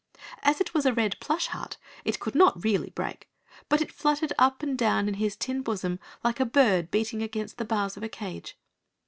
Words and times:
As 0.41 0.59
it 0.59 0.73
was 0.73 0.87
a 0.87 0.93
red 0.93 1.15
plush 1.19 1.45
heart, 1.45 1.77
it 2.03 2.19
could 2.19 2.33
not 2.33 2.63
really 2.63 2.89
break, 2.89 3.29
but 3.69 3.81
it 3.81 3.91
fluttered 3.91 4.33
up 4.39 4.63
and 4.63 4.75
down 4.75 5.07
in 5.07 5.13
his 5.13 5.35
tin 5.35 5.61
bosom 5.61 5.99
like 6.23 6.39
a 6.39 6.43
bird 6.45 6.89
beating 6.89 7.21
against 7.21 7.59
the 7.59 7.65
bars 7.65 7.97
of 7.97 8.01
a 8.01 8.09
cage. 8.09 8.57